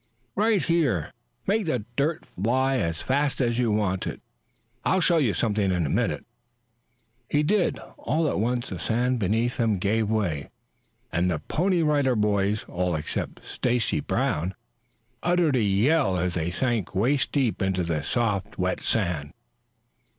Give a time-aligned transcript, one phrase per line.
[0.35, 1.13] "Right here.
[1.45, 4.19] Make the dirt fly as fast as you want to.
[4.83, 6.25] I'll show you something in a minute."
[7.29, 7.77] He did.
[7.99, 10.49] All at once the sand beneath them gave way,
[11.11, 14.55] and the Pony Rider Boys, all except Stacy Brown,
[15.21, 19.33] uttered a yell as they sank waist deep into a sink of soft, wet sand.